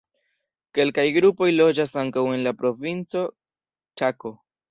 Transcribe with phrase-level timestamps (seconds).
[0.77, 3.23] Kelkaj grupoj loĝas ankaŭ en la provinco
[4.01, 4.35] Ĉako.